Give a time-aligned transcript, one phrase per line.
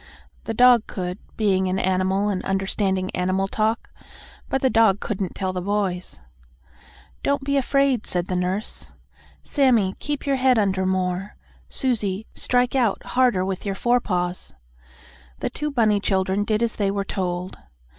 [0.45, 3.91] The dog could, being an animal and understanding animal talk,
[4.49, 6.19] but the dog couldn't tell the boys.
[7.21, 8.91] "Don't be afraid," said the nurse.
[9.43, 11.35] "Sammie, keep your head under more.
[11.69, 14.51] Susie, strike out harder with your forepaws."
[15.37, 17.59] The two bunny children did as they were told.